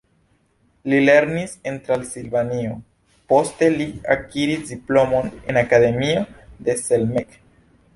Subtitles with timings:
[0.93, 2.73] Li lernis en Transilvanio,
[3.35, 6.29] poste li akiris diplomon en Akademio
[6.69, 7.43] de Selmec.